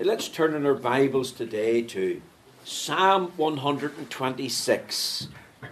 [0.00, 2.22] Let's turn in our Bibles today to
[2.64, 5.26] Psalm 126.
[5.60, 5.68] If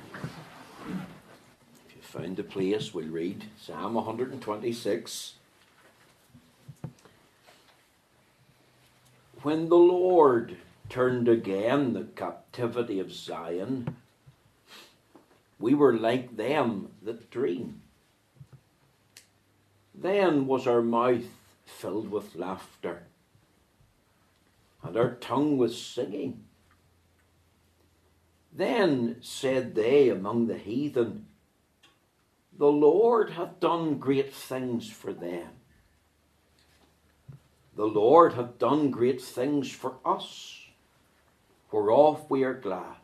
[1.94, 5.34] you find the place, we'll read Psalm 126.
[9.42, 10.56] When the Lord
[10.88, 13.94] turned again the captivity of Zion,
[15.60, 17.80] we were like them that dream.
[19.94, 21.26] Then was our mouth
[21.64, 23.04] filled with laughter,
[24.86, 26.44] and our tongue was singing.
[28.52, 31.26] Then said they among the heathen,
[32.56, 35.48] The Lord hath done great things for them.
[37.74, 40.62] The Lord hath done great things for us,
[41.70, 42.96] whereof we are glad.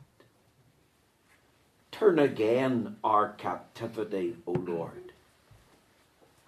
[1.90, 5.12] Turn again our captivity, O Lord,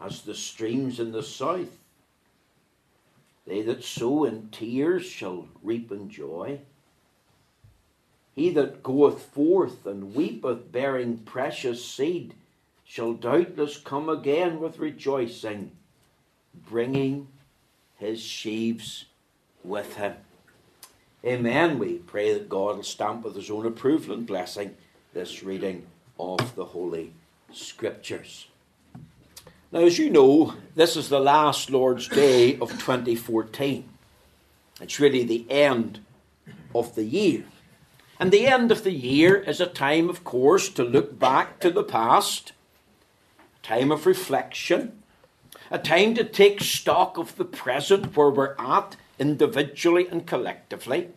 [0.00, 1.83] as the streams in the south.
[3.46, 6.60] They that sow in tears shall reap in joy.
[8.34, 12.34] He that goeth forth and weepeth, bearing precious seed,
[12.84, 15.72] shall doubtless come again with rejoicing,
[16.54, 17.28] bringing
[17.96, 19.06] his sheaves
[19.62, 20.14] with him.
[21.24, 21.78] Amen.
[21.78, 24.76] We pray that God will stamp with his own approval and blessing
[25.12, 25.86] this reading
[26.18, 27.12] of the Holy
[27.52, 28.48] Scriptures.
[29.74, 33.84] Now, as you know, this is the last Lord's Day of 2014.
[34.80, 35.98] It's really the end
[36.72, 37.42] of the year.
[38.20, 41.72] And the end of the year is a time, of course, to look back to
[41.72, 42.52] the past,
[43.64, 45.02] a time of reflection,
[45.72, 51.08] a time to take stock of the present where we're at individually and collectively,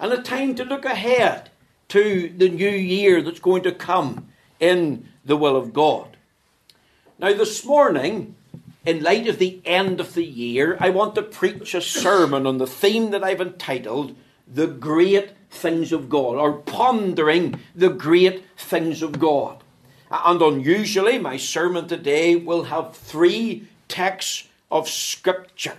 [0.00, 1.50] and a time to look ahead
[1.90, 4.26] to the new year that's going to come
[4.58, 6.11] in the will of God.
[7.22, 8.34] Now, this morning,
[8.84, 12.58] in light of the end of the year, I want to preach a sermon on
[12.58, 14.16] the theme that I've entitled
[14.52, 19.62] The Great Things of God, or Pondering the Great Things of God.
[20.10, 25.78] And unusually, my sermon today will have three texts of Scripture.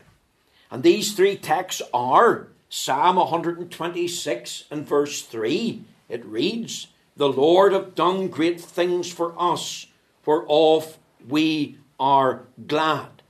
[0.71, 5.83] And these three texts are Psalm 126 and verse 3.
[6.07, 6.87] It reads,
[7.17, 9.87] The Lord hath done great things for us,
[10.21, 13.21] for whereof we are glad.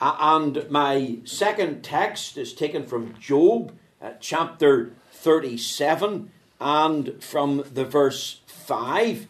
[0.00, 8.40] And my second text is taken from Job uh, chapter 37 and from the verse
[8.46, 9.26] 5.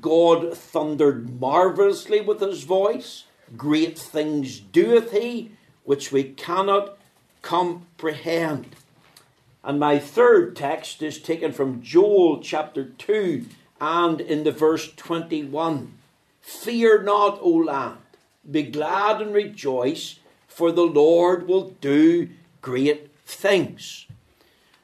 [0.00, 3.24] God thundered marvelously with his voice
[3.56, 5.52] Great things doeth he,
[5.84, 6.96] which we cannot
[7.42, 8.74] comprehend.
[9.62, 13.46] And my third text is taken from Joel chapter 2
[13.80, 15.92] and in the verse 21.
[16.44, 17.96] Fear not, O land,
[18.48, 22.28] be glad and rejoice, for the Lord will do
[22.60, 24.04] great things.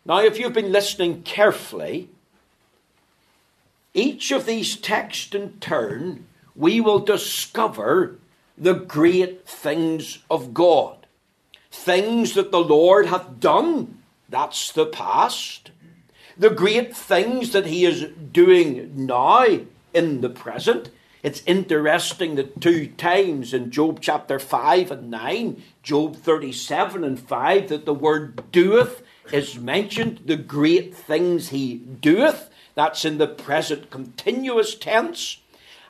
[0.06, 2.09] Now, if you've been listening carefully,
[3.93, 6.26] each of these texts in turn,
[6.56, 8.16] we will discover
[8.56, 11.06] the great things of God.
[11.70, 13.99] Things that the Lord hath done,
[14.31, 15.72] that's the past.
[16.38, 19.59] The great things that He is doing now
[19.93, 20.88] in the present.
[21.22, 27.69] It's interesting that two times in Job chapter 5 and 9, Job 37 and 5,
[27.69, 32.48] that the word doeth is mentioned, the great things he doeth.
[32.75, 35.42] That's in the present continuous tense.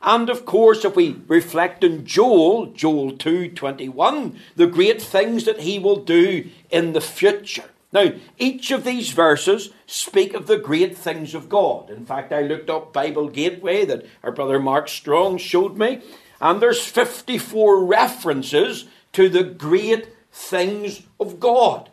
[0.02, 5.78] And of course, if we reflect in Joel, Joel 2:21, the great things that he
[5.78, 7.70] will do in the future.
[7.93, 11.91] Now, each of these verses speak of the great things of God.
[11.91, 16.01] In fact, I looked up Bible Gateway that our brother Mark Strong showed me,
[16.41, 21.91] and there's 54 references to the great things of God.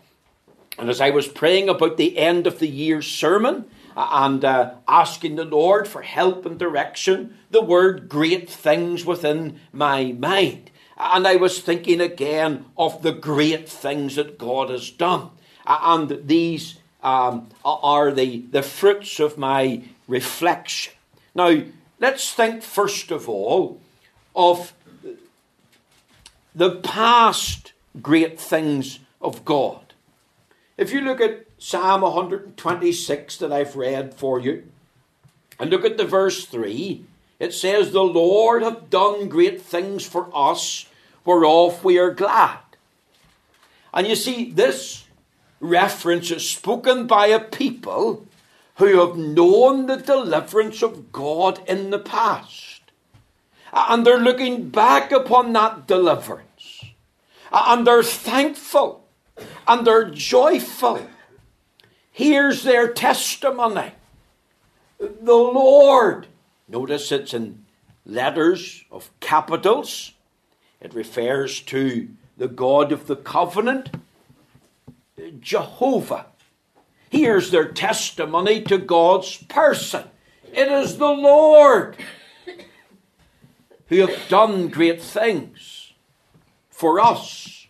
[0.77, 3.65] And as I was praying about the end of the year sermon,
[3.97, 10.11] and uh, asking the Lord for help and direction, the word great things within my
[10.11, 10.69] mind.
[10.97, 15.31] And I was thinking again of the great things that God has done.
[15.67, 20.93] And these um, are the, the fruits of my reflection.
[21.35, 21.61] Now,
[21.99, 23.79] let's think first of all
[24.35, 24.73] of
[26.55, 29.93] the past great things of God.
[30.77, 34.63] If you look at Psalm 126 that I've read for you.
[35.59, 37.03] And look at the verse 3.
[37.39, 40.85] It says, The Lord hath done great things for us,
[41.25, 42.59] whereof we are glad.
[43.93, 45.05] And you see, this
[45.59, 48.27] reference is spoken by a people
[48.75, 52.81] who have known the deliverance of God in the past.
[53.73, 56.85] And they're looking back upon that deliverance.
[57.51, 59.05] And they're thankful
[59.67, 61.07] and they're joyful.
[62.11, 63.91] Here's their testimony.
[64.99, 66.27] The Lord,
[66.67, 67.65] notice it's in
[68.05, 70.13] letters of capitals,
[70.79, 73.89] it refers to the God of the covenant,
[75.39, 76.27] Jehovah.
[77.09, 80.05] Here's their testimony to God's person.
[80.51, 81.97] It is the Lord
[83.87, 85.93] who have done great things
[86.69, 87.67] for us.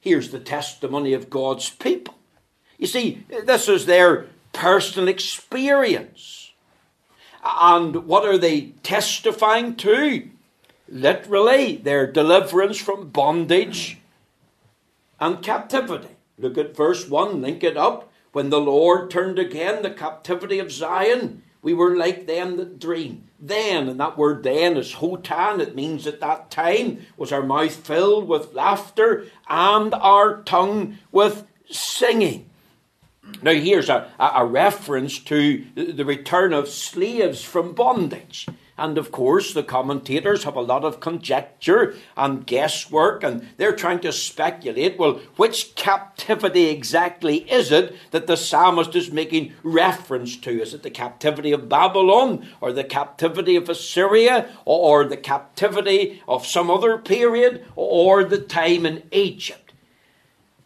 [0.00, 2.14] Here's the testimony of God's people.
[2.78, 6.52] You see, this is their personal experience.
[7.44, 10.28] And what are they testifying to?
[10.88, 13.98] Literally, their deliverance from bondage
[15.20, 16.08] and captivity.
[16.38, 18.10] Look at verse 1, link it up.
[18.32, 23.28] When the Lord turned again the captivity of Zion, we were like them that dream.
[23.38, 27.74] Then, and that word then is hotan, it means at that time was our mouth
[27.74, 32.48] filled with laughter and our tongue with singing.
[33.40, 38.46] Now, here's a, a reference to the return of slaves from bondage.
[38.82, 44.00] And of course, the commentators have a lot of conjecture and guesswork, and they're trying
[44.00, 50.60] to speculate well, which captivity exactly is it that the psalmist is making reference to?
[50.60, 56.44] Is it the captivity of Babylon, or the captivity of Assyria, or the captivity of
[56.44, 59.72] some other period, or the time in Egypt?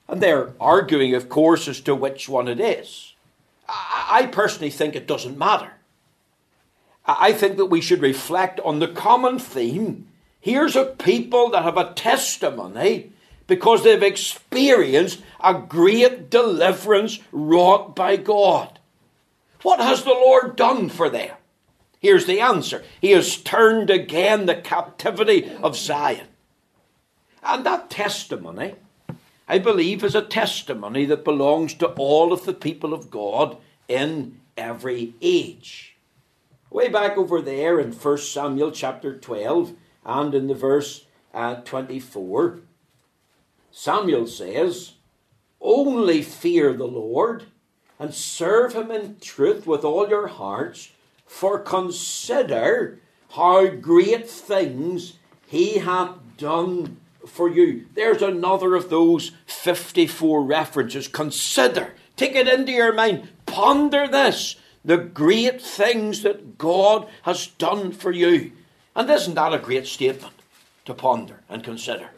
[0.08, 3.12] And they're arguing, of course, as to which one it is.
[3.68, 5.75] I personally think it doesn't matter.
[7.06, 10.08] I think that we should reflect on the common theme.
[10.40, 13.12] Here's a people that have a testimony
[13.46, 18.78] because they've experienced a great deliverance wrought by God.
[19.62, 21.34] What has the Lord done for them?
[22.00, 26.26] Here's the answer He has turned again the captivity of Zion.
[27.42, 28.74] And that testimony,
[29.48, 33.56] I believe, is a testimony that belongs to all of the people of God
[33.88, 35.95] in every age.
[36.70, 39.74] Way back over there in 1 Samuel chapter 12
[40.04, 42.60] and in the verse uh, 24,
[43.70, 44.94] Samuel says,
[45.60, 47.44] Only fear the Lord
[47.98, 50.92] and serve him in truth with all your hearts,
[51.24, 55.14] for consider how great things
[55.46, 57.86] he hath done for you.
[57.94, 61.08] There's another of those 54 references.
[61.08, 64.56] Consider, take it into your mind, ponder this
[64.86, 68.52] the great things that God has done for you.
[68.94, 70.34] And isn't that a great statement
[70.84, 72.10] to ponder and consider?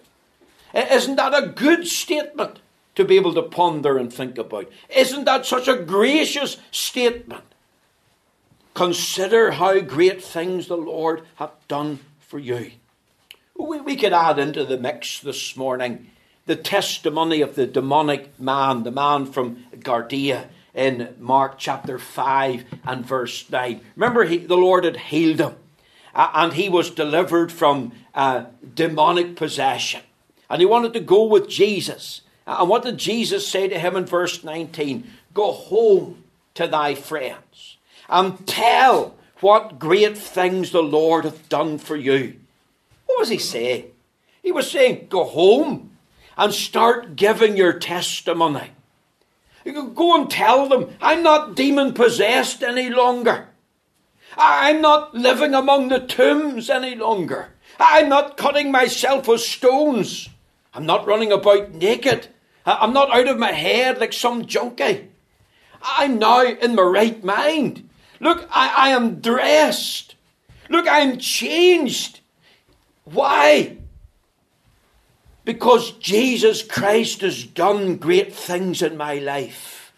[0.75, 2.61] Isn't that a good statement
[2.95, 4.71] to be able to ponder and think about?
[4.95, 7.45] Isn't that such a gracious statement?
[8.75, 12.73] Consider how great things the Lord hath done for you.
[13.57, 16.11] We, we could add into the mix this morning
[16.45, 23.05] the testimony of the demonic man, the man from Gadara in Mark chapter 5 and
[23.05, 23.81] verse 9.
[23.97, 25.57] Remember, he, the Lord had healed him
[26.15, 28.45] uh, and he was delivered from uh,
[28.75, 30.03] demonic possession.
[30.49, 32.23] And he wanted to go with Jesus.
[32.47, 35.11] Uh, and what did Jesus say to him in verse 19?
[35.35, 36.23] Go home
[36.55, 37.77] to thy friends
[38.09, 42.37] and tell what great things the Lord hath done for you.
[43.07, 43.91] What was he saying?
[44.43, 45.97] He was saying, Go home
[46.37, 48.71] and start giving your testimony.
[49.73, 53.49] Go and tell them, I'm not demon possessed any longer.
[54.37, 57.49] I'm not living among the tombs any longer.
[57.79, 60.29] I'm not cutting myself with stones.
[60.75, 62.29] I'm not running about naked.
[62.67, 65.09] I'm not out of my head like some junkie.
[65.83, 67.89] I'm now in my right mind.
[68.21, 70.15] Look, I, I am dressed.
[70.69, 72.21] Look, I'm changed.
[73.05, 73.79] Why?
[75.49, 79.95] Because Jesus Christ has done great things in my life.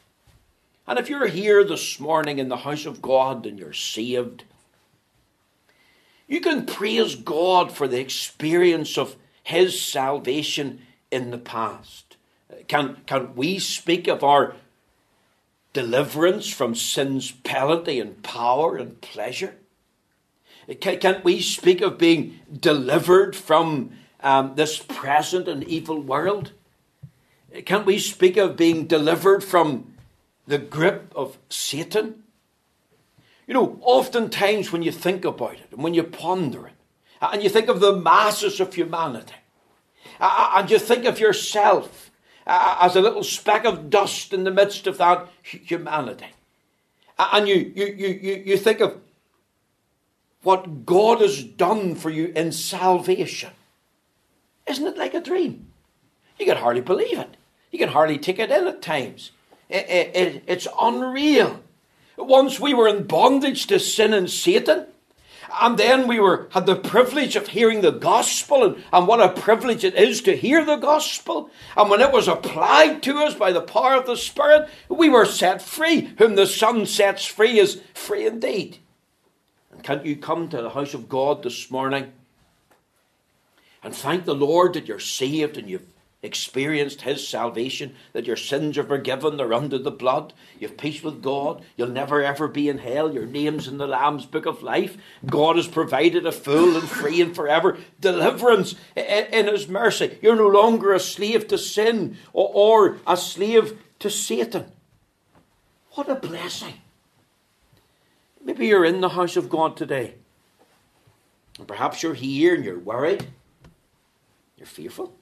[0.87, 4.45] And if you're here this morning in the house of God and you're saved,
[6.29, 12.17] you can praise God for the experience of His salvation in the past.
[12.69, 14.55] Can, can we speak of our
[15.73, 19.57] deliverance from sin's penalty and power and pleasure?
[20.81, 23.91] Can, can we speak of being delivered from
[24.23, 26.53] um, this present and evil world?
[27.65, 29.95] Can't we speak of being delivered from
[30.47, 32.23] the grip of Satan?
[33.47, 36.75] You know, oftentimes when you think about it and when you ponder it,
[37.21, 39.35] and you think of the masses of humanity,
[40.21, 42.11] and you think of yourself
[42.47, 46.29] as a little speck of dust in the midst of that humanity,
[47.19, 48.99] and you, you, you, you think of
[50.43, 53.51] what God has done for you in salvation.
[54.71, 55.67] Isn't it like a dream?
[56.39, 57.37] You can hardly believe it.
[57.73, 59.33] You can hardly take it in at times.
[59.69, 61.61] It, it, it, it's unreal.
[62.17, 64.87] Once we were in bondage to sin and Satan,
[65.61, 69.41] and then we were had the privilege of hearing the gospel, and, and what a
[69.41, 71.51] privilege it is to hear the gospel.
[71.77, 75.27] And when it was applied to us by the power of the Spirit, we were
[75.27, 76.13] set free.
[76.19, 78.79] Whom the Son sets free is free indeed.
[79.73, 82.13] And can't you come to the house of God this morning
[83.83, 85.87] and thank the Lord that you're saved and you've
[86.23, 91.23] experienced His salvation, that your sins are forgiven, they're under the blood, you've peace with
[91.23, 94.99] God, you'll never ever be in hell, your name's in the Lamb's book of life.
[95.25, 100.19] God has provided a full and free and forever deliverance in His mercy.
[100.21, 104.71] You're no longer a slave to sin or a slave to Satan.
[105.93, 106.75] What a blessing.
[108.45, 110.15] Maybe you're in the house of God today.
[111.59, 113.27] And perhaps you're here and you're worried.
[114.61, 115.15] You're fearful.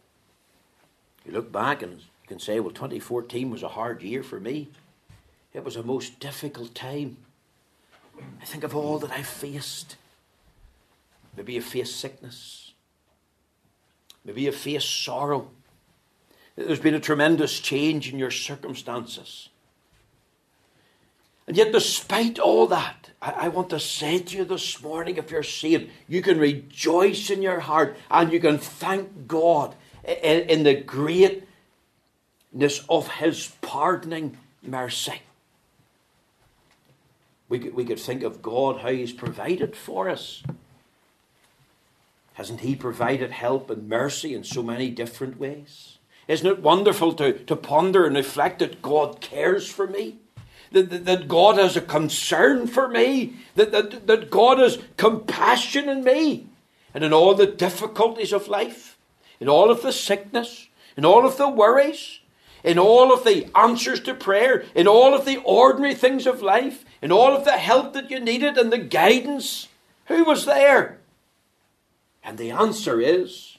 [1.25, 4.68] You look back and you can say, well, 2014 was a hard year for me.
[5.54, 7.16] It was a most difficult time.
[8.42, 9.97] I think of all that I faced.
[11.37, 12.73] Maybe you faced sickness.
[14.25, 15.50] Maybe you faced sorrow.
[16.57, 19.49] There's been a tremendous change in your circumstances.
[21.49, 25.31] And yet, despite all that, I, I, want to say to you this morning if
[25.31, 29.75] you're saved, you can rejoice in your heart and you can thank God
[30.05, 31.47] in, in the greatness
[32.90, 35.23] of His pardoning mercy.
[37.49, 40.43] We could, we could think of God, how He's provided for us.
[42.35, 45.97] Hasn't He provided help and mercy in so many different ways?
[46.28, 50.19] Isn't it wonderful to, to ponder and reflect that God cares for me?
[50.72, 53.37] That, that, that God has a concern for me?
[53.54, 56.46] That, that, that God has compassion in me?
[56.94, 58.98] And in all the difficulties of life?
[59.40, 62.20] in all of the sickness, in all of the worries,
[62.64, 66.84] in all of the answers to prayer, in all of the ordinary things of life,
[67.00, 69.68] in all of the help that you needed and the guidance,
[70.06, 70.98] who was there?
[72.25, 73.58] And the answer is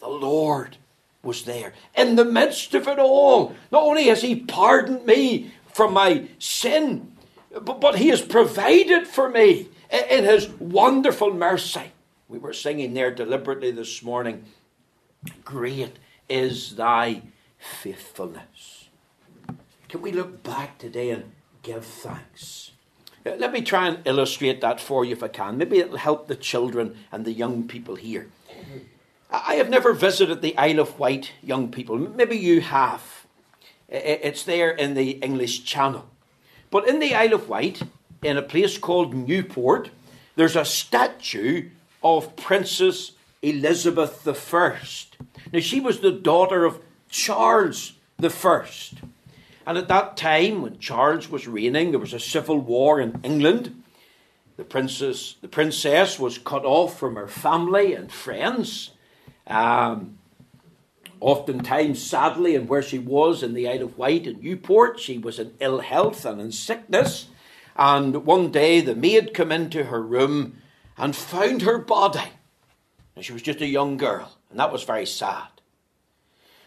[0.00, 0.76] the Lord
[1.22, 1.72] was there.
[1.96, 7.12] In the midst of it all, not only has He pardoned me from my sin,
[7.50, 11.92] but, but He has provided for me in His wonderful mercy.
[12.28, 14.44] We were singing there deliberately this morning
[15.44, 15.98] Great
[16.28, 17.22] is thy
[17.58, 18.88] faithfulness.
[19.88, 22.70] Can we look back today and give thanks?
[23.26, 25.58] Uh, let me try and illustrate that for you if I can.
[25.58, 28.30] Maybe it'll help the children and the young people here.
[29.30, 31.98] I have never visited the Isle of Wight young people.
[31.98, 33.19] Maybe you have.
[33.90, 36.08] It's there in the English Channel.
[36.70, 37.82] But in the Isle of Wight,
[38.22, 39.90] in a place called Newport,
[40.36, 41.70] there's a statue
[42.02, 44.78] of Princess Elizabeth I.
[45.52, 47.92] Now, she was the daughter of Charles
[48.22, 48.64] I.
[49.66, 53.82] And at that time, when Charles was reigning, there was a civil war in England.
[54.56, 58.90] The princess, the princess was cut off from her family and friends.
[59.46, 60.18] Um,
[61.20, 65.38] oftentimes, sadly, and where she was in the Isle of Wight in Newport, she was
[65.38, 67.28] in ill health and in sickness.
[67.76, 70.58] And one day, the maid came into her room
[70.96, 72.30] and found her body
[73.20, 75.48] and she was just a young girl, and that was very sad.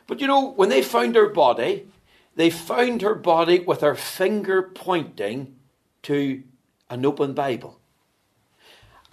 [0.05, 1.87] But you know, when they found her body,
[2.35, 5.55] they found her body with her finger pointing
[6.03, 6.43] to
[6.91, 7.79] an open Bible.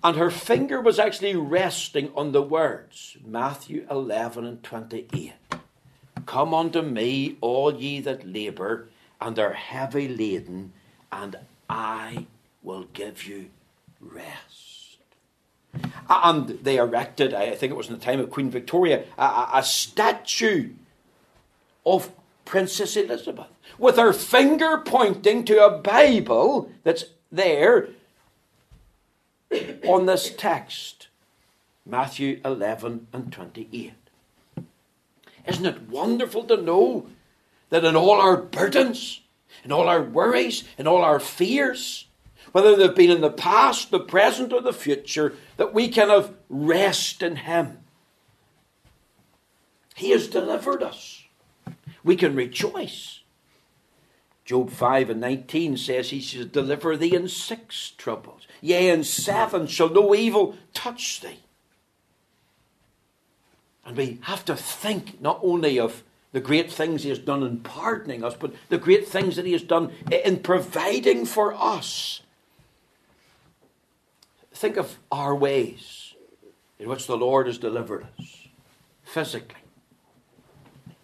[0.02, 5.32] And her finger was actually resting on the words Matthew 11 and 28.
[6.26, 8.88] Come unto me, all ye that labour
[9.20, 10.72] and are heavy laden,
[11.12, 11.36] and
[11.68, 12.26] I
[12.62, 13.50] will give you
[14.00, 14.98] rest.
[16.08, 19.62] And they erected, I think it was in the time of Queen Victoria, a, a
[19.62, 20.70] statue
[21.84, 22.10] of
[22.44, 23.46] Princess Elizabeth
[23.78, 27.88] with her finger pointing to a Bible that's there
[29.84, 31.08] on this text
[31.86, 33.92] Matthew 11 and 28.
[35.46, 37.06] Isn't it wonderful to know
[37.70, 39.22] that in all our burdens,
[39.64, 42.06] in all our worries, in all our fears,
[42.52, 46.34] whether they've been in the past, the present, or the future, that we can have
[46.48, 47.78] rest in Him.
[49.94, 51.24] He has delivered us.
[52.02, 53.19] We can rejoice.
[54.50, 58.48] Job 5 and 19 says he shall deliver thee in six troubles.
[58.60, 61.38] Yea, in seven shall no evil touch thee.
[63.86, 66.02] And we have to think not only of
[66.32, 69.52] the great things he has done in pardoning us, but the great things that he
[69.52, 72.22] has done in providing for us
[74.52, 76.14] Think of our ways
[76.80, 78.48] in which the Lord has delivered us
[79.04, 79.60] physically.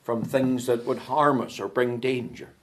[0.03, 2.56] from things that would harm us or bring danger.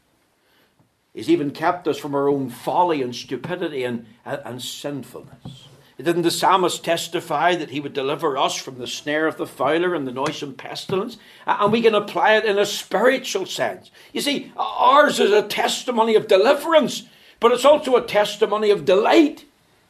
[1.13, 5.67] He's even kept us from our own folly and stupidity and, and, and sinfulness.
[5.97, 9.93] Didn't the psalmist testify that he would deliver us from the snare of the fowler
[9.93, 11.17] and the noisome pestilence?
[11.45, 13.89] And we can apply it in a spiritual sense.
[14.11, 17.03] You see, ours is a testimony of deliverance,
[17.39, 19.45] but it's also a testimony of delight.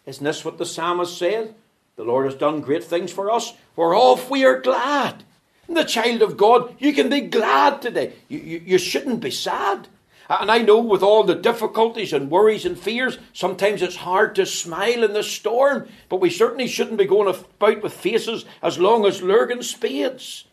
[0.05, 1.55] Isn't this what the psalmist said?
[1.95, 5.23] The Lord has done great things for us, whereof we are glad.
[5.67, 8.13] And the child of God, you can be glad today.
[8.27, 9.87] You, you, you shouldn't be sad.
[10.29, 14.35] Uh, and I know with all the difficulties and worries and fears, sometimes it's hard
[14.35, 18.79] to smile in the storm, but we certainly shouldn't be going about with faces as
[18.79, 20.45] long as Lurgan spades.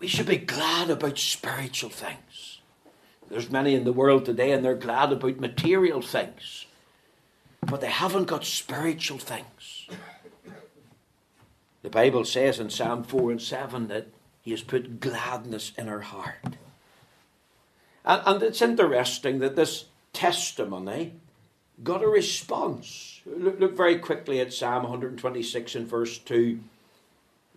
[0.00, 2.60] We should be glad about spiritual things.
[3.28, 6.66] There's many in the world today and they're glad about material things,
[7.60, 9.88] but they haven't got spiritual things.
[11.82, 14.08] The Bible says in Psalm 4 and 7 that
[14.48, 16.56] he has put gladness in her heart.
[18.02, 21.12] And, and it's interesting that this testimony
[21.84, 23.20] got a response.
[23.26, 26.60] Look, look very quickly at Psalm 126 and verse 2.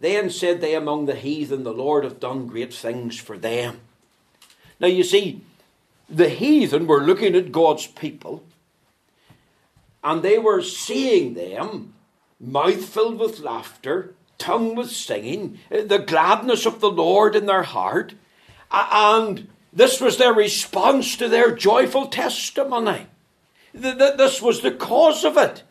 [0.02, 3.80] Then said they among the heathen, The Lord hath done great things for them.
[4.82, 5.40] Now you see,
[6.10, 8.44] the heathen were looking at God's people
[10.04, 11.94] and they were seeing them,
[12.38, 17.64] mouth filled with laughter, tongue with singing, uh, the gladness of the Lord in their
[17.64, 18.16] heart,
[18.72, 23.06] and this was their response to their joyful testimony.
[23.74, 25.64] This was the cause of it.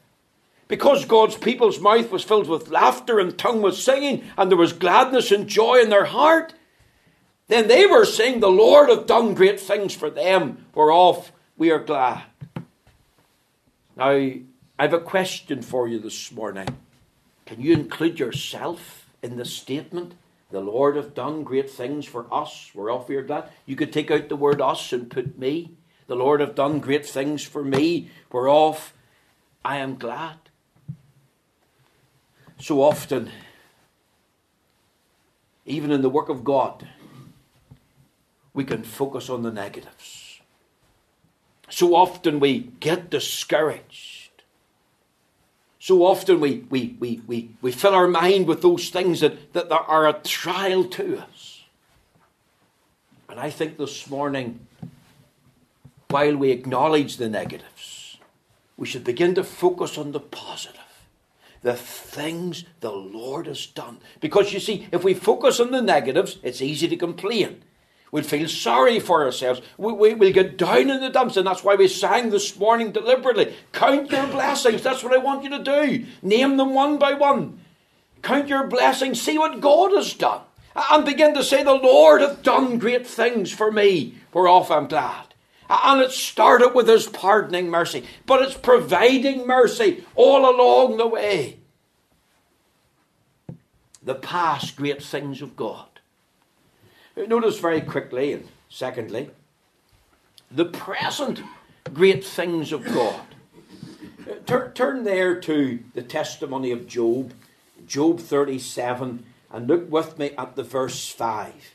[0.68, 4.72] Because God's people's mouth was filled with laughter and tongue was singing, and there was
[4.72, 6.54] gladness and joy in their heart,
[7.48, 11.80] then they were saying, The Lord hath done great things for them, whereof we are
[11.80, 12.22] glad.
[13.96, 14.42] Now, I
[14.78, 16.68] have a question for you this morning.
[17.50, 20.14] Can you include yourself in the statement?
[20.52, 23.50] The Lord hath done great things for us, we are glad.
[23.66, 25.72] You could take out the word us and put me.
[26.06, 28.92] The Lord hath done great things for me, We're whereof
[29.64, 30.36] I am glad.
[32.60, 33.32] So often,
[35.66, 36.86] even in the work of God,
[38.54, 40.40] we can focus on the negatives.
[41.68, 44.19] So often we get discouraged
[45.82, 49.72] so often we, we, we, we, we fill our mind with those things that, that
[49.72, 51.64] are a trial to us.
[53.30, 54.60] And I think this morning,
[56.10, 58.18] while we acknowledge the negatives,
[58.76, 60.80] we should begin to focus on the positive,
[61.62, 64.00] the things the Lord has done.
[64.20, 67.62] Because you see, if we focus on the negatives, it's easy to complain.
[68.12, 69.62] We'll feel sorry for ourselves.
[69.78, 72.90] We, we, will get down in the dumps, and that's why we sang this morning
[72.90, 73.54] deliberately.
[73.72, 74.82] Count your blessings.
[74.82, 76.06] That's what I want you to do.
[76.22, 77.60] Name them one by one.
[78.22, 79.20] Count your blessings.
[79.20, 80.42] See what God has done.
[80.74, 85.26] And begin to say, The Lord hath done great things for me, whereof I'm glad.
[85.68, 91.58] And it started with His pardoning mercy, but it's providing mercy all along the way.
[94.02, 95.89] The past great things of God.
[97.26, 99.30] Notice very quickly, and secondly,
[100.50, 101.42] the present
[101.92, 103.20] great things of God.
[104.46, 107.32] Turn, turn there to the testimony of Job,
[107.86, 111.74] Job 37, and look with me at the verse 5.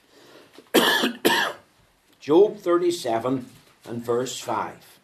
[2.20, 3.50] Job 37
[3.88, 5.00] and verse 5.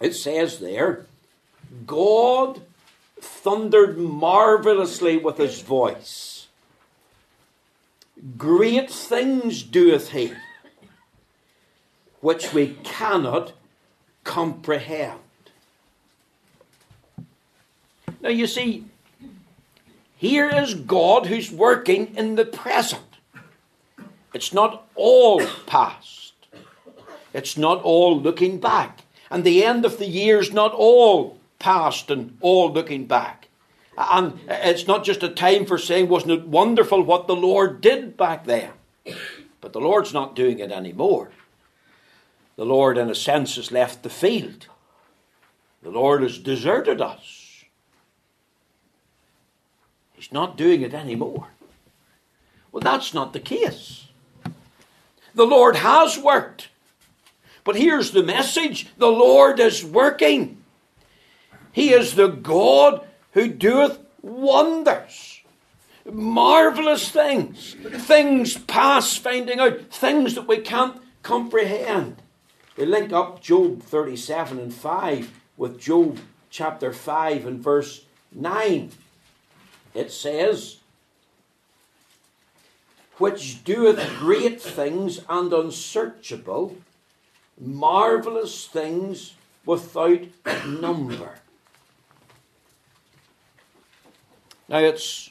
[0.00, 1.06] It says there,
[1.86, 2.62] God
[3.20, 6.48] thundered marvelously with his voice.
[8.36, 10.32] Great things doeth he,
[12.20, 13.52] which we cannot
[14.24, 15.20] comprehend.
[18.20, 18.84] Now you see,
[20.16, 23.02] here is God who's working in the present.
[24.34, 26.34] It's not all past.
[27.32, 29.00] It's not all looking back.
[29.30, 33.46] And the end of the year is not all past and all looking back.
[33.96, 38.16] And it's not just a time for saying, wasn't it wonderful what the Lord did
[38.16, 38.70] back then?
[39.60, 41.30] But the Lord's not doing it anymore.
[42.56, 44.66] The Lord, in a sense, has left the field.
[45.82, 47.64] The Lord has deserted us.
[50.14, 51.48] He's not doing it anymore.
[52.72, 54.08] Well, that's not the case.
[55.34, 56.68] The Lord has worked.
[57.64, 60.59] But here's the message the Lord is working.
[61.72, 65.42] He is the God who doeth wonders,
[66.10, 72.22] marvelous things, things past finding out, things that we can't comprehend.
[72.76, 78.90] We link up Job 37 and 5 with Job chapter 5 and verse 9.
[79.94, 80.78] It says,
[83.18, 86.76] Which doeth great things and unsearchable,
[87.58, 89.34] marvelous things
[89.66, 90.22] without
[90.66, 91.39] number.
[94.70, 95.30] Now it's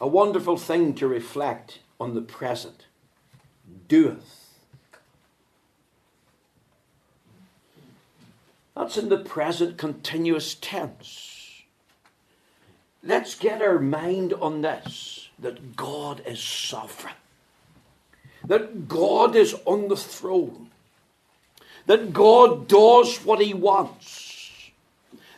[0.00, 2.86] a wonderful thing to reflect on the present.
[3.86, 4.48] Doeth.
[8.74, 11.62] That's in the present continuous tense.
[13.02, 17.14] Let's get our mind on this that God is sovereign,
[18.46, 20.70] that God is on the throne,
[21.84, 24.23] that God does what He wants,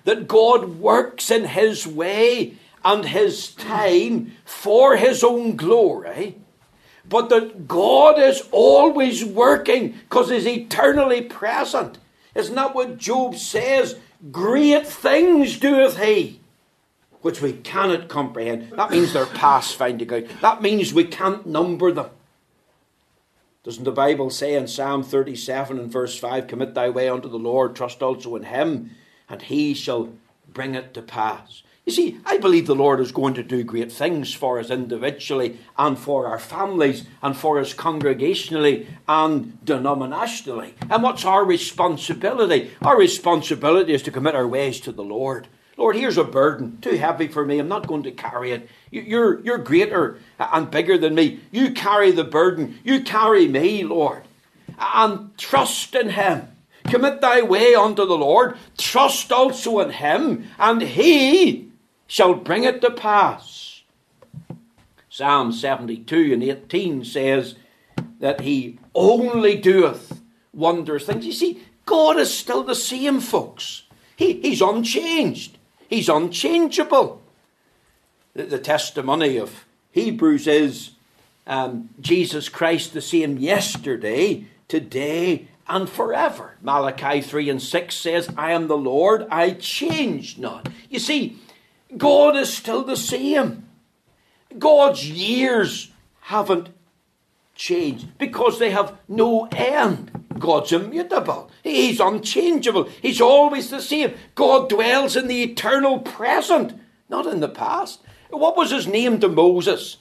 [0.06, 6.36] that God works in His way and His time for His own glory,
[7.06, 11.98] but that God is always working because He's eternally present.
[12.34, 13.96] Isn't that what Job says?
[14.30, 16.40] Great things doeth he,
[17.22, 18.70] which we cannot comprehend.
[18.72, 20.40] That means they're past finding out.
[20.40, 22.10] That means we can't number them.
[23.64, 27.38] Doesn't the Bible say in Psalm 37 and verse 5, Commit thy way unto the
[27.38, 28.90] Lord, trust also in him,
[29.28, 30.12] and he shall
[30.52, 31.62] bring it to pass?
[31.86, 35.58] You see, I believe the Lord is going to do great things for us individually
[35.78, 40.72] and for our families and for us congregationally and denominationally.
[40.90, 42.72] And what's our responsibility?
[42.82, 45.46] Our responsibility is to commit our ways to the Lord.
[45.76, 47.60] Lord, here's a burden, too heavy for me.
[47.60, 48.68] I'm not going to carry it.
[48.90, 51.40] You're, you're greater and bigger than me.
[51.52, 52.80] You carry the burden.
[52.82, 54.24] You carry me, Lord.
[54.76, 56.48] And trust in Him.
[56.88, 58.56] Commit thy way unto the Lord.
[58.78, 61.70] Trust also in Him, and He
[62.06, 63.82] shall bring it to pass.
[65.08, 67.54] Psalm 72 and 18 says
[68.20, 70.20] that he only doeth
[70.52, 71.24] wondrous things.
[71.24, 73.84] You see, God is still the same, folks.
[74.14, 75.56] He, he's unchanged,
[75.88, 77.22] He's unchangeable.
[78.34, 80.90] The, the testimony of Hebrews is
[81.46, 86.56] um, Jesus Christ the same yesterday, today, and forever.
[86.62, 90.68] Malachi 3 and 6 says, I am the Lord, I change not.
[90.88, 91.38] You see,
[91.96, 93.68] God is still the same.
[94.58, 95.90] God's years
[96.22, 96.68] haven't
[97.54, 100.10] changed because they have no end.
[100.38, 101.50] God's immutable.
[101.62, 102.88] He's unchangeable.
[103.00, 104.14] He's always the same.
[104.34, 108.00] God dwells in the eternal present, not in the past.
[108.30, 109.96] What was his name to Moses?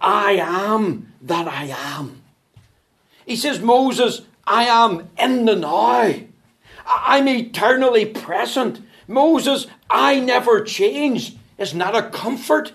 [0.00, 2.22] I am that I am.
[3.24, 6.14] He says, Moses, I am in the now.
[6.86, 8.80] I'm eternally present.
[9.08, 12.72] Moses, I never changed, is not a comfort.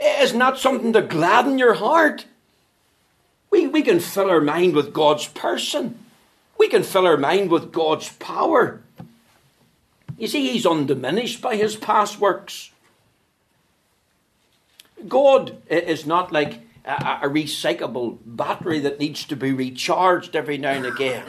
[0.00, 2.26] Is not something to gladden your heart.
[3.50, 5.98] We, we can fill our mind with God's person.
[6.56, 8.80] We can fill our mind with God's power.
[10.16, 12.70] You see, He's undiminished by His past works.
[15.08, 20.70] God is not like a, a recyclable battery that needs to be recharged every now
[20.70, 21.24] and again.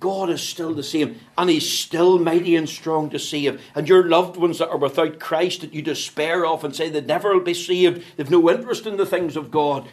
[0.00, 3.60] God is still the same, and He's still mighty and strong to save.
[3.74, 7.00] And your loved ones that are without Christ, that you despair of and say they
[7.00, 9.88] never will be saved, they've no interest in the things of God,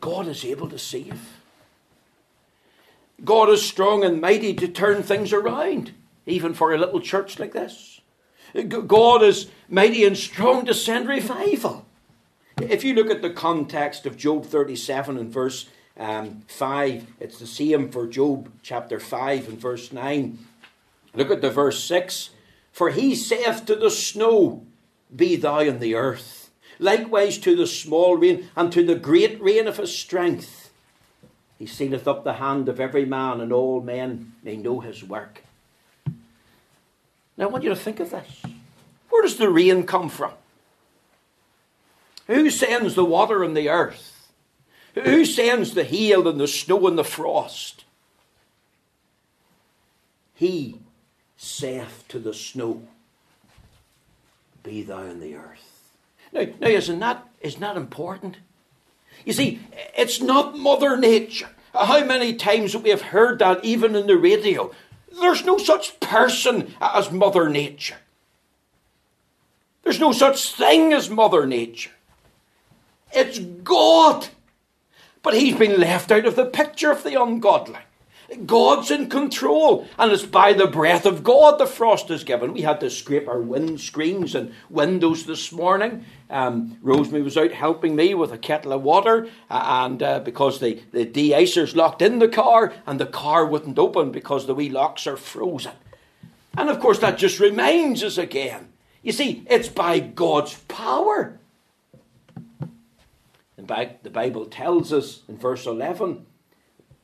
[0.00, 1.40] God is able to save.
[3.24, 5.90] God is strong and mighty to turn things around,
[6.24, 8.00] even for a little church like this.
[8.68, 11.87] God is mighty and strong to send revival.
[12.62, 15.68] If you look at the context of Job 37 and verse
[15.98, 17.06] um, 5.
[17.20, 20.38] It's the same for Job chapter 5 and verse 9.
[21.14, 22.30] Look at the verse 6.
[22.72, 24.64] For he saith to the snow,
[25.14, 29.66] Be thou in the earth, likewise to the small rain, and to the great rain
[29.66, 30.70] of his strength.
[31.58, 35.42] He sealeth up the hand of every man, and all men may know his work.
[37.36, 38.42] Now, I want you to think of this.
[39.08, 40.32] Where does the rain come from?
[42.28, 44.30] Who sends the water and the earth?
[44.94, 47.84] Who sends the hail and the snow and the frost?
[50.34, 50.76] He
[51.36, 52.82] saith to the snow,
[54.62, 55.92] Be thou in the earth.
[56.32, 58.36] Now, now isn't that, isn't that important?
[59.24, 59.60] You see,
[59.96, 61.48] it's not Mother Nature.
[61.72, 64.72] How many times we have heard that even in the radio?
[65.20, 67.96] There's no such person as Mother Nature.
[69.82, 71.90] There's no such thing as Mother Nature.
[73.12, 74.28] It's God
[75.22, 77.80] but he's been left out of the picture of the ungodly.
[78.44, 82.52] God's in control, and it's by the breath of God the frost is given.
[82.52, 86.04] We had to scrape our windscreens and windows this morning.
[86.30, 90.82] Um, Rosemary was out helping me with a kettle of water, and uh, because the,
[90.92, 95.06] the de-icers locked in the car, and the car wouldn't open because the wee locks
[95.06, 95.72] are frozen.
[96.56, 98.68] And of course, that just reminds us again.
[99.02, 101.38] You see, it's by God's power.
[103.68, 106.26] The Bible tells us in verse 11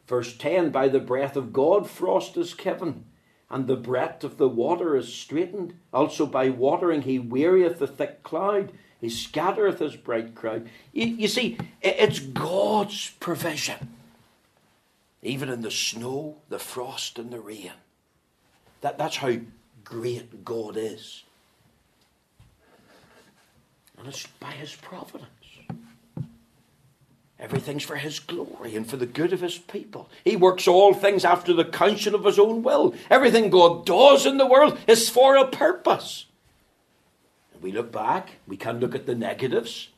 [0.07, 3.05] Verse 10 By the breath of God, frost is given,
[3.51, 5.75] and the breadth of the water is straitened.
[5.93, 10.69] Also by watering, he wearieth the thick cloud, he scattereth his bright crowd.
[10.93, 13.91] You, you see, it's God's provision.
[15.23, 17.73] Even in the snow, the frost, and the rain.
[18.83, 19.37] That, that's how
[19.83, 21.25] great God is.
[23.99, 25.31] And it's by his providence.
[27.39, 30.09] Everything's for His glory and for the good of His people.
[30.25, 32.95] He works all things after the counsel of His own will.
[33.11, 36.27] Everything God does in the world is for a purpose.
[37.53, 39.89] And we look back, we can look at the negatives.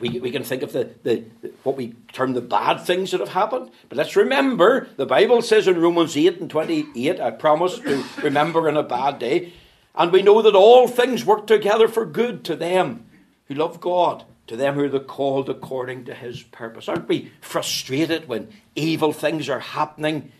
[0.00, 1.24] We, we can think of the, the,
[1.64, 3.70] what we term the bad things that have happened.
[3.88, 8.68] But let's remember, the Bible says in Romans 8 and 28, I promise to remember
[8.68, 9.52] in a bad day.
[9.96, 13.06] And we know that all things work together for good to them
[13.46, 16.88] who love God to them who are the called according to his purpose.
[16.88, 20.32] Aren't we frustrated when evil things are happening,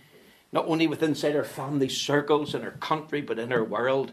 [0.50, 4.12] not only within inside our family circles in our country, but in our world?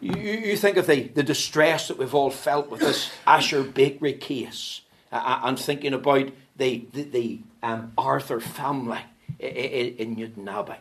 [0.00, 4.12] You, you think of the, the distress that we've all felt with this Asher Bakery
[4.12, 9.00] case, uh, uh and thinking about the, the, the um, Arthur family
[9.38, 10.76] in, in Newtownabbey.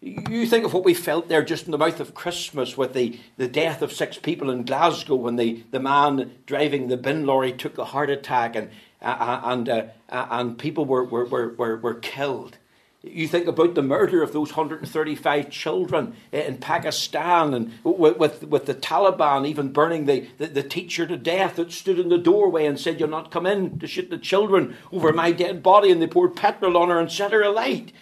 [0.00, 3.18] You think of what we felt there just in the mouth of Christmas with the,
[3.38, 7.52] the death of six people in Glasgow when the, the man driving the bin lorry
[7.52, 11.76] took a heart attack and, uh, uh and, uh, uh, and people were, were, were,
[11.78, 12.58] were killed.
[13.02, 18.66] You think about the murder of those 135 children in Pakistan and with, with, with
[18.66, 22.66] the Taliban even burning the, the, the, teacher to death that stood in the doorway
[22.66, 25.90] and said, You'll not come in to shoot the children over my dead body.
[25.90, 27.92] And they poured petrol on her and set her alight.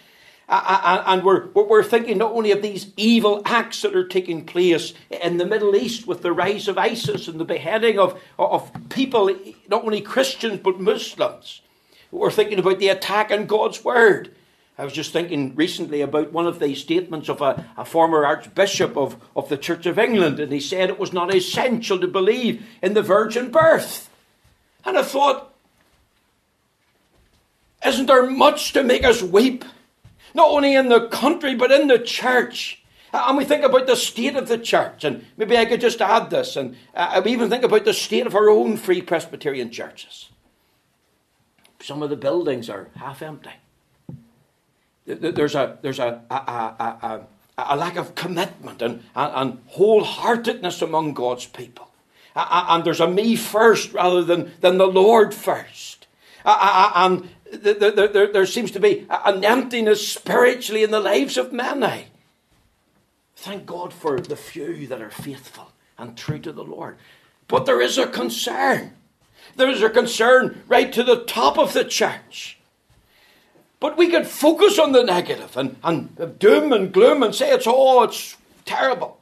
[0.47, 5.37] And we're, we're thinking not only of these evil acts that are taking place in
[5.37, 9.33] the Middle East with the rise of ISIS and the beheading of, of people,
[9.67, 11.61] not only Christians but Muslims.
[12.11, 14.35] We're thinking about the attack on God's Word.
[14.77, 18.97] I was just thinking recently about one of the statements of a, a, former Archbishop
[18.97, 22.65] of, of the Church of England, and he said it was not essential to believe
[22.81, 24.09] in the virgin birth.
[24.83, 25.53] And I thought,
[27.85, 29.63] isn't there much to make us weep?
[30.35, 32.83] Not only in the country, but in the church.
[33.13, 36.29] And we think about the state of the church, and maybe I could just add
[36.29, 40.29] this, and uh, we even think about the state of our own free Presbyterian churches.
[41.81, 43.51] Some of the buildings are half empty.
[45.05, 47.21] There's a, there's a, a, a,
[47.57, 51.89] a lack of commitment and, and, wholeheartedness among God's people.
[52.35, 56.07] And there's a me first rather than, than the Lord first.
[56.43, 61.85] And there, there, there seems to be an emptiness spiritually in the lives of many.
[61.85, 62.03] Eh?
[63.35, 66.97] Thank God for the few that are faithful and true to the Lord.
[67.47, 68.93] But there is a concern.
[69.55, 72.57] There is a concern right to the top of the church.
[73.79, 77.67] But we can focus on the negative and, and doom and gloom and say it's
[77.67, 79.19] all, oh, it's terrible.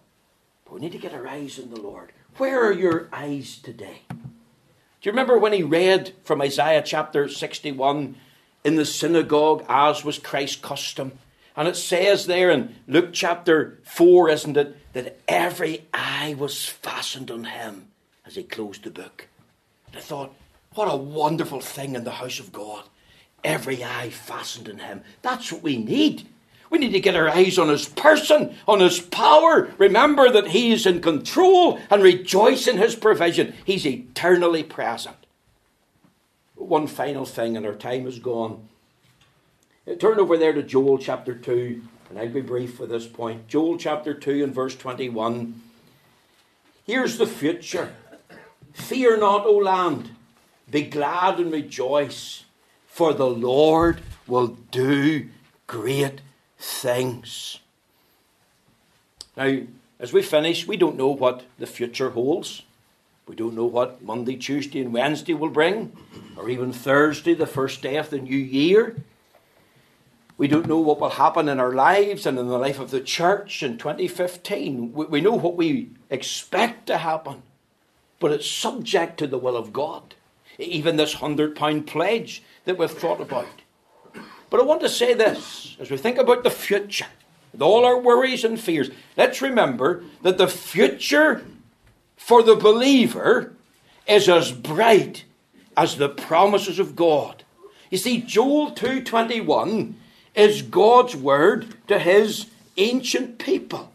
[0.63, 2.11] But we need to get our eyes on the Lord.
[2.37, 4.03] Where are your eyes today?
[5.03, 8.15] Do you remember when he read from Isaiah chapter 61
[8.63, 11.19] in the synagogue, as was Christ's custom?
[11.57, 17.29] And it says there in Luke chapter 4, isn't it, that every eye was fastened
[17.31, 17.87] on him
[18.25, 19.27] as he closed the book.
[19.87, 20.33] And I thought,
[20.73, 22.85] what a wonderful thing in the house of God.
[23.43, 25.01] Every eye fastened on him.
[25.21, 26.29] That's what we need.
[26.73, 29.71] We need to get our eyes on his person, on his power.
[29.77, 33.53] Remember that he is in control and rejoice in his provision.
[33.63, 35.15] He's eternally present.
[36.55, 38.67] One final thing, and our time is gone.
[39.87, 43.47] Uh, turn over there to Joel chapter 2, and I'll be brief for this point.
[43.47, 45.61] Joel chapter 2 and verse 21.
[46.87, 47.93] Here's the future.
[48.73, 50.09] Fear not, O land.
[50.71, 52.45] Be glad and rejoice,
[52.87, 55.29] for the Lord will do
[55.67, 56.21] great
[56.63, 57.59] things.
[59.35, 59.59] Now,
[59.99, 62.63] as we finish, we don't know what the future holds.
[63.27, 65.95] We don't know what Monday, Tuesday, and Wednesday will bring,
[66.37, 68.95] or even Thursday, the first day of the new year.
[70.37, 73.01] We don't know what will happen in our lives and in the life of the
[73.01, 74.93] church in 2015.
[74.93, 77.43] We know what we expect to happen,
[78.19, 80.15] but it's subject to the will of God.
[80.57, 83.62] Even this £100 pledge that we've thought about.
[84.53, 87.07] But I want to say this as we think about the future,
[87.51, 91.43] with all our worries and fears, let's remember that the future
[92.15, 93.53] for the believer
[94.07, 95.25] is as bright
[95.75, 97.43] as the promises of God.
[97.89, 99.93] You see, Joel 2.21
[100.35, 102.45] is God's word to his
[102.77, 103.91] ancient people.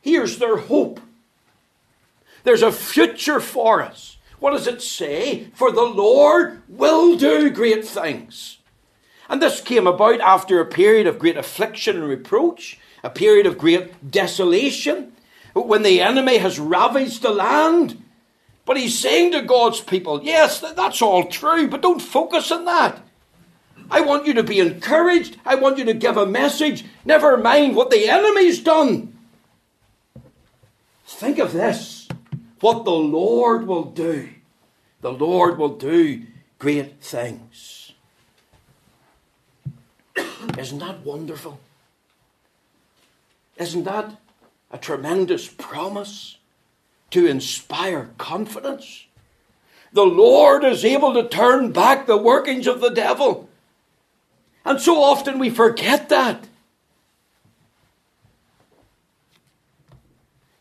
[0.00, 1.00] Here's their hope.
[2.42, 4.16] There's a future for us.
[4.40, 5.50] What does it say?
[5.54, 8.58] For the Lord will do great things.
[9.28, 13.58] And this came about after a period of great affliction and reproach, a period of
[13.58, 15.12] great desolation,
[15.54, 18.02] when the enemy has ravaged the land.
[18.64, 23.02] But he's saying to God's people, yes, that's all true, but don't focus on that.
[23.90, 25.36] I want you to be encouraged.
[25.44, 26.84] I want you to give a message.
[27.04, 29.16] Never mind what the enemy's done.
[31.04, 32.08] Think of this
[32.60, 34.28] what the Lord will do.
[35.00, 36.22] The Lord will do
[36.58, 37.91] great things.
[40.58, 41.60] Isn't that wonderful?
[43.56, 44.16] Isn't that
[44.70, 46.36] a tremendous promise
[47.10, 49.06] to inspire confidence?
[49.92, 53.48] The Lord is able to turn back the workings of the devil.
[54.64, 56.48] And so often we forget that.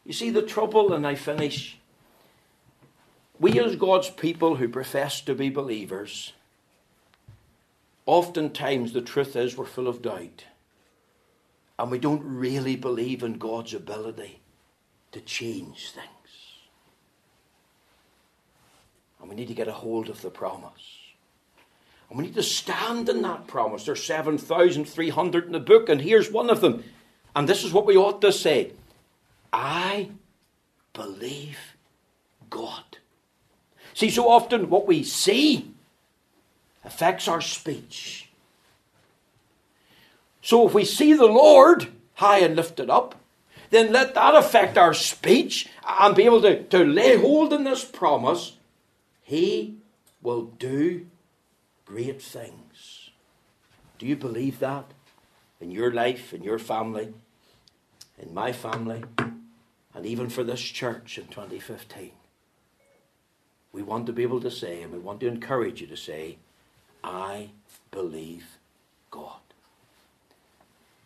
[0.06, 1.78] You see, the trouble, and I finish,
[3.40, 6.34] we as God's people who profess to be believers,
[8.06, 10.46] oftentimes the truth is we're full of doubt.
[11.78, 14.40] And we don't really believe in God's ability
[15.12, 16.08] to change things.
[19.20, 21.00] And we need to get a hold of the promise.
[22.10, 23.86] And we need to stand in that promise.
[23.86, 26.84] There's 7,300 in the book, and here's one of them.
[27.36, 28.74] And this is what we ought to say
[29.54, 30.10] I
[30.94, 31.58] believe
[32.50, 32.84] God.
[33.94, 35.74] See, so often what we see
[36.84, 38.30] affects our speech.
[40.42, 43.16] So if we see the Lord high and lifted up,
[43.70, 47.86] then let that affect our speech and be able to, to lay hold in this
[47.86, 48.58] promise.
[49.22, 49.78] He
[50.22, 51.08] will do
[51.86, 53.12] great things.
[53.98, 54.86] Do you believe that
[55.60, 57.14] in your life, in your family,
[58.20, 59.04] in my family,
[59.94, 62.12] and even for this church in 2015?
[63.72, 66.40] We want to be able to say, and we want to encourage you to say,
[67.04, 67.50] I
[67.92, 68.58] believe
[69.10, 69.40] God.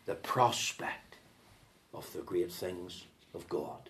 [0.06, 1.16] The prospect
[1.94, 3.90] of the great things of God.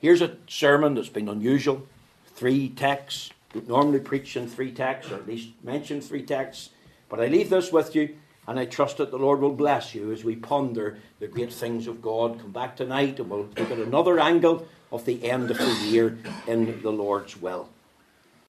[0.00, 1.86] Here's a sermon that's been unusual.
[2.34, 3.30] Three texts,
[3.66, 6.70] normally preach in three texts, or at least mention three texts.
[7.08, 10.10] But I leave this with you, and I trust that the Lord will bless you
[10.12, 12.40] as we ponder the great things of God.
[12.40, 16.18] Come back tonight, and we'll look at another angle of the end of the year
[16.46, 17.68] in the Lord's will.